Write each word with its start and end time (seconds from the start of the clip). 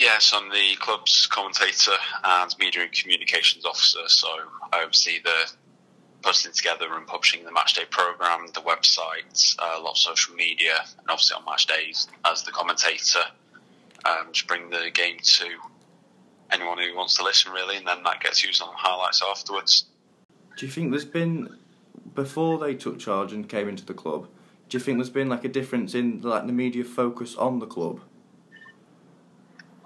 Yes, 0.00 0.32
I'm 0.34 0.48
the 0.48 0.76
club's 0.80 1.26
commentator 1.26 1.92
and 2.24 2.54
media 2.58 2.84
and 2.84 2.90
communications 2.90 3.66
officer, 3.66 3.98
so 4.06 4.28
I 4.72 4.82
oversee 4.82 5.20
the 5.22 5.52
putting 6.22 6.52
together 6.52 6.86
and 6.94 7.06
publishing 7.06 7.44
the 7.44 7.50
matchday 7.50 7.88
program, 7.90 8.46
the 8.54 8.62
website, 8.62 9.54
uh, 9.58 9.74
a 9.76 9.80
lot 9.82 9.90
of 9.90 9.98
social 9.98 10.34
media, 10.34 10.72
and 10.98 11.10
obviously 11.10 11.36
on 11.36 11.44
match 11.44 11.66
days 11.66 12.08
as 12.24 12.42
the 12.44 12.50
commentator 12.50 13.24
um, 14.06 14.32
to 14.32 14.46
bring 14.46 14.70
the 14.70 14.90
game 14.90 15.18
to 15.22 15.44
anyone 16.50 16.78
who 16.78 16.96
wants 16.96 17.18
to 17.18 17.22
listen, 17.22 17.52
really, 17.52 17.76
and 17.76 17.86
then 17.86 18.02
that 18.02 18.22
gets 18.22 18.42
used 18.42 18.62
on 18.62 18.72
highlights 18.74 19.20
afterwards. 19.30 19.84
Do 20.56 20.64
you 20.64 20.72
think 20.72 20.92
there's 20.92 21.04
been 21.04 21.58
before 22.14 22.58
they 22.58 22.74
took 22.74 22.98
charge 22.98 23.34
and 23.34 23.46
came 23.46 23.68
into 23.68 23.84
the 23.84 23.92
club? 23.92 24.28
Do 24.70 24.78
you 24.78 24.82
think 24.82 24.96
there's 24.96 25.10
been 25.10 25.28
like 25.28 25.44
a 25.44 25.48
difference 25.48 25.94
in 25.94 26.22
like 26.22 26.46
the 26.46 26.54
media 26.54 26.84
focus 26.84 27.36
on 27.36 27.58
the 27.58 27.66
club? 27.66 28.00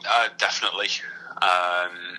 Uh, 0.06 0.28
definitely. 0.38 0.88
Um, 1.36 2.18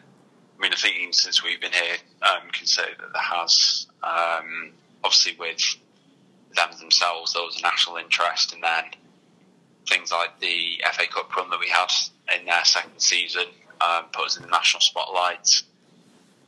I 0.57 0.61
mean, 0.61 0.71
I 0.71 0.75
think 0.75 0.97
even 0.97 1.13
since 1.13 1.43
we've 1.43 1.59
been 1.61 1.71
here, 1.71 1.97
um, 2.21 2.49
can 2.51 2.65
say 2.65 2.83
that 2.83 3.13
there 3.13 3.21
has. 3.21 3.87
Um, 4.03 4.71
obviously, 5.03 5.35
with 5.39 5.61
them 6.55 6.69
themselves, 6.79 7.33
there 7.33 7.43
was 7.43 7.57
a 7.59 7.61
national 7.61 7.97
interest, 7.97 8.53
and 8.53 8.63
then 8.63 8.83
things 9.87 10.11
like 10.11 10.39
the 10.39 10.81
FA 10.93 11.07
Cup 11.07 11.35
run 11.35 11.49
that 11.49 11.59
we 11.59 11.69
had 11.69 11.89
in 12.37 12.45
their 12.45 12.63
second 12.65 12.99
season 12.99 13.45
um, 13.81 14.05
put 14.11 14.25
us 14.25 14.37
in 14.37 14.43
the 14.43 14.49
national 14.49 14.81
spotlight. 14.81 15.63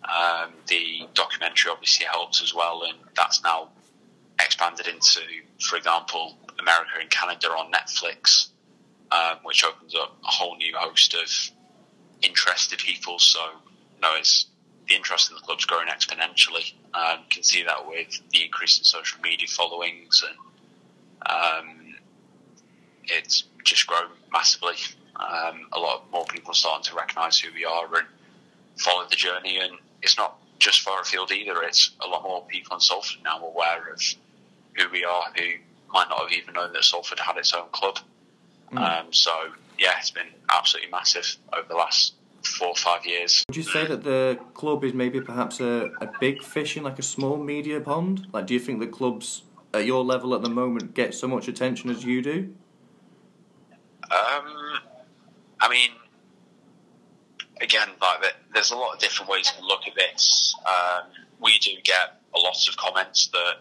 Um, 0.03 0.53
the 0.67 1.07
documentary 1.13 1.71
obviously 1.71 2.05
helped 2.05 2.41
as 2.41 2.53
well, 2.53 2.83
and 2.87 2.97
that's 3.15 3.43
now 3.43 3.69
expanded 4.39 4.87
into, 4.87 5.21
for 5.59 5.75
example, 5.75 6.37
America 6.59 6.91
and 6.99 7.09
Canada 7.09 7.47
on 7.49 7.71
Netflix, 7.71 8.49
um, 9.11 9.37
which 9.43 9.63
opens 9.63 9.95
up 9.95 10.17
a 10.23 10.27
whole 10.27 10.55
new 10.57 10.75
host 10.75 11.13
of 11.13 11.51
interested 12.21 12.79
people. 12.79 13.19
So, 13.19 13.39
you 13.95 14.01
know, 14.01 14.11
it's, 14.17 14.47
the 14.87 14.95
interest 14.95 15.29
in 15.29 15.35
the 15.35 15.41
club's 15.41 15.65
growing 15.65 15.87
exponentially. 15.87 16.73
Um, 16.93 17.19
you 17.19 17.29
can 17.29 17.43
see 17.43 17.63
that 17.63 17.87
with 17.87 18.21
the 18.31 18.43
increase 18.43 18.77
in 18.77 18.85
social 18.85 19.19
media 19.21 19.47
followings, 19.47 20.23
and 20.25 20.37
um, 21.29 21.95
it's 23.03 23.43
just 23.63 23.85
grown 23.87 24.09
massively. 24.31 24.75
Um, 25.17 25.67
a 25.73 25.79
lot 25.79 26.09
more 26.11 26.25
people 26.25 26.51
are 26.51 26.55
starting 26.55 26.83
to 26.85 26.95
recognise 26.95 27.39
who 27.39 27.53
we 27.53 27.65
are 27.65 27.85
and 27.95 28.07
follow 28.77 29.05
the 29.09 29.15
journey. 29.15 29.59
And 29.59 29.73
it's 30.01 30.17
not 30.17 30.37
just 30.59 30.81
far 30.81 31.01
afield 31.01 31.31
either. 31.31 31.61
It's 31.63 31.91
a 32.05 32.07
lot 32.07 32.23
more 32.23 32.45
people 32.47 32.75
in 32.75 32.79
Salford 32.79 33.17
now 33.23 33.43
aware 33.45 33.91
of 33.91 34.01
who 34.77 34.89
we 34.91 35.03
are, 35.03 35.23
who 35.35 35.43
might 35.91 36.07
not 36.09 36.21
have 36.21 36.31
even 36.31 36.53
known 36.53 36.73
that 36.73 36.83
Salford 36.83 37.19
had 37.19 37.37
its 37.37 37.53
own 37.53 37.67
club. 37.71 37.99
Mm. 38.71 38.77
Um, 38.77 39.13
so 39.13 39.31
yeah, 39.77 39.93
it's 39.97 40.11
been 40.11 40.27
absolutely 40.49 40.91
massive 40.91 41.37
over 41.53 41.67
the 41.67 41.75
last 41.75 42.13
four 42.43 42.69
or 42.69 42.75
five 42.75 43.05
years. 43.05 43.43
Would 43.47 43.57
you 43.57 43.63
say 43.63 43.85
that 43.85 44.03
the 44.03 44.39
club 44.53 44.83
is 44.83 44.93
maybe 44.93 45.21
perhaps 45.21 45.59
a, 45.59 45.91
a 46.01 46.09
big 46.19 46.43
fish 46.43 46.77
in 46.77 46.83
like 46.83 46.99
a 46.99 47.03
small 47.03 47.37
media 47.37 47.79
pond? 47.79 48.27
Like, 48.31 48.47
do 48.47 48.53
you 48.53 48.59
think 48.59 48.79
the 48.79 48.87
clubs 48.87 49.43
at 49.73 49.85
your 49.85 50.03
level 50.03 50.33
at 50.33 50.41
the 50.41 50.49
moment 50.49 50.93
get 50.93 51.13
so 51.13 51.27
much 51.27 51.47
attention 51.47 51.89
as 51.89 52.03
you 52.03 52.21
do? 52.21 52.53
Um, 54.09 54.79
I 55.59 55.69
mean, 55.69 55.89
again, 57.61 57.89
like 58.01 58.33
there's 58.53 58.71
a 58.71 58.75
lot 58.75 58.93
of 58.93 58.99
different 58.99 59.29
ways 59.29 59.51
to 59.51 59.65
look 59.65 59.81
at 59.87 59.95
this. 59.95 60.55
Um, 60.65 61.09
we 61.41 61.57
do 61.59 61.71
get 61.83 62.21
a 62.35 62.39
lot 62.39 62.55
of 62.67 62.77
comments 62.77 63.27
that 63.27 63.55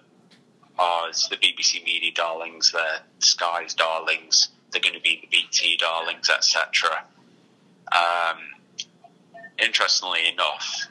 are 0.79 1.09
the 1.09 1.37
BBC 1.37 1.85
media 1.85 2.13
darlings, 2.15 2.73
the 2.73 3.01
Sky's 3.19 3.75
darlings, 3.75 4.49
they're 4.71 4.81
going 4.81 4.95
to 4.95 5.01
be 5.01 5.21
the 5.23 5.29
BT 5.31 5.77
darlings, 5.77 6.29
etc. 6.29 7.05
Um, 7.93 8.39
interestingly 9.59 10.29
enough, 10.33 10.87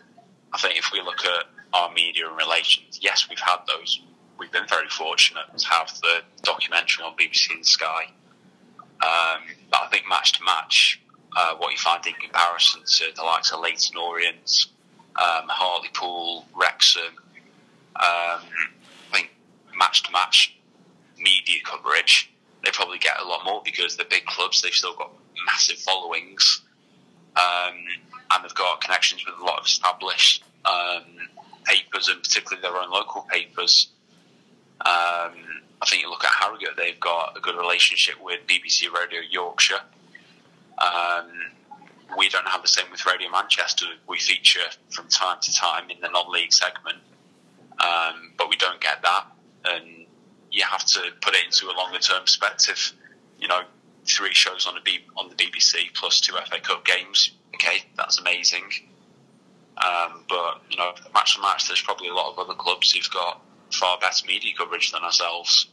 I 0.53 0.57
think 0.57 0.77
if 0.77 0.91
we 0.91 1.01
look 1.01 1.25
at 1.25 1.45
our 1.73 1.91
media 1.93 2.27
and 2.27 2.37
relations, 2.37 2.99
yes, 3.01 3.27
we've 3.29 3.39
had 3.39 3.57
those. 3.67 4.01
We've 4.37 4.51
been 4.51 4.67
very 4.67 4.89
fortunate 4.89 5.45
to 5.57 5.67
have 5.67 5.91
the 6.01 6.21
documentary 6.43 7.05
on 7.05 7.15
BBC 7.15 7.53
and 7.53 7.65
Sky. 7.65 8.07
Um, 9.01 9.43
but 9.71 9.81
I 9.83 9.87
think 9.91 10.05
match 10.09 10.33
to 10.37 10.43
match, 10.43 11.01
uh, 11.35 11.55
what 11.57 11.71
you 11.71 11.77
find 11.77 12.05
in 12.07 12.13
comparison 12.13 12.81
to 12.85 13.05
the 13.15 13.23
likes 13.23 13.51
of 13.51 13.59
Leyton 13.59 13.97
Orient, 13.97 14.67
um, 15.17 15.47
Hartlepool, 15.47 16.45
Wrexham, 16.55 17.13
um, 17.97 18.41
I 18.41 18.41
think 19.11 19.31
match 19.77 20.03
to 20.03 20.11
match 20.11 20.57
media 21.19 21.59
coverage, 21.63 22.31
they 22.63 22.71
probably 22.71 22.97
get 22.97 23.19
a 23.21 23.27
lot 23.27 23.45
more 23.45 23.54
because 23.65 23.97
they're 23.97 24.05
big 24.05 24.25
clubs, 24.25 24.61
they've 24.61 24.73
still 24.73 24.95
got 24.95 25.11
massive 25.45 25.77
followings, 25.77 26.61
um, 27.35 27.75
and 28.31 28.43
they've 28.43 28.53
got 28.55 28.81
connections 28.81 29.25
with 29.25 29.35
a 29.39 29.43
lot 29.43 29.59
of 29.59 29.65
established 29.65 30.43
um, 30.65 31.03
papers 31.65 32.07
and 32.07 32.21
particularly 32.21 32.61
their 32.61 32.77
own 32.77 32.89
local 32.89 33.25
papers. 33.29 33.87
Um, 34.81 35.33
I 35.81 35.85
think 35.87 36.03
you 36.03 36.09
look 36.09 36.23
at 36.23 36.31
Harrogate, 36.31 36.77
they've 36.77 36.99
got 36.99 37.37
a 37.37 37.41
good 37.41 37.55
relationship 37.55 38.15
with 38.23 38.39
BBC 38.47 38.91
Radio 38.91 39.19
Yorkshire. 39.29 39.81
Um, 40.77 41.31
we 42.17 42.29
don't 42.29 42.47
have 42.47 42.61
the 42.61 42.67
same 42.67 42.85
with 42.91 43.05
Radio 43.05 43.29
Manchester. 43.29 43.85
We 44.07 44.19
feature 44.19 44.67
from 44.89 45.07
time 45.07 45.37
to 45.41 45.53
time 45.53 45.89
in 45.89 45.99
the 46.01 46.09
non-league 46.09 46.53
segment, 46.53 46.97
um, 47.79 48.33
but 48.37 48.49
we 48.49 48.57
don't 48.57 48.79
get 48.79 49.01
that, 49.01 49.25
and 49.65 50.05
you 50.51 50.63
have 50.63 50.85
to 50.85 51.01
put 51.21 51.33
it 51.33 51.45
into 51.45 51.67
a 51.67 51.75
longer-term 51.75 52.21
perspective. 52.21 52.93
You 53.45 53.49
know, 53.49 53.61
three 54.07 54.33
shows 54.33 54.65
on 54.65 54.73
the 54.73 54.81
B- 54.81 55.05
on 55.15 55.29
the 55.29 55.35
BBC 55.35 55.93
plus 55.93 56.19
two 56.19 56.33
FA 56.33 56.59
Cup 56.59 56.83
games. 56.83 57.29
Okay, 57.53 57.83
that's 57.95 58.19
amazing. 58.19 58.63
Um, 59.77 60.23
but 60.27 60.63
you 60.71 60.77
know, 60.77 60.95
match 61.13 61.35
to 61.35 61.43
match, 61.43 61.67
there's 61.67 61.83
probably 61.83 62.07
a 62.07 62.13
lot 62.15 62.31
of 62.33 62.39
other 62.39 62.55
clubs 62.55 62.91
who've 62.91 63.07
got 63.11 63.43
far 63.71 63.99
better 63.99 64.25
media 64.25 64.51
coverage 64.57 64.91
than 64.91 65.03
ourselves. 65.03 65.67